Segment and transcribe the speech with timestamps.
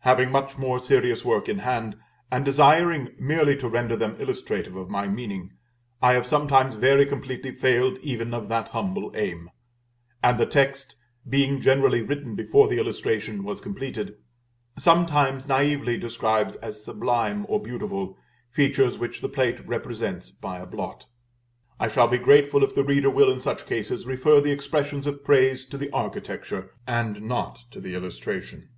[0.00, 1.96] Having much more serious work in hand,
[2.30, 5.52] and desiring merely to render them illustrative of my meaning,
[6.02, 9.48] I have sometimes very completely failed even of that humble aim;
[10.22, 10.96] and the text,
[11.26, 14.16] being generally written before the illustration was completed,
[14.76, 18.18] sometimes naïvely describes as sublime or beautiful,
[18.50, 21.06] features which the plate represents by a blot.
[21.78, 25.24] I shall be grateful if the reader will in such cases refer the expressions of
[25.24, 28.68] praise to the Architecture, and not to the illustration.